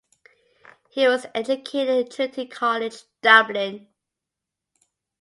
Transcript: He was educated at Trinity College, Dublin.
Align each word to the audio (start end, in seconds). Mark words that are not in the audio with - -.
He 0.89 1.07
was 1.07 1.27
educated 1.35 2.07
at 2.07 2.11
Trinity 2.11 2.47
College, 2.47 3.03
Dublin. 3.21 3.87